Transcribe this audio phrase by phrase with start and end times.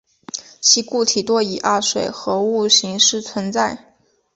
[0.59, 3.95] 其固体多以二水合物形式存在。